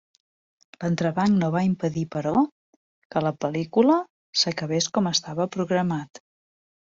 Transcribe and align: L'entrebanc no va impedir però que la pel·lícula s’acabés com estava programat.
L'entrebanc 0.83 1.35
no 1.41 1.49
va 1.55 1.59
impedir 1.67 2.05
però 2.15 2.31
que 3.15 3.23
la 3.25 3.33
pel·lícula 3.45 3.99
s’acabés 4.45 4.89
com 4.97 5.11
estava 5.11 5.47
programat. 5.57 6.23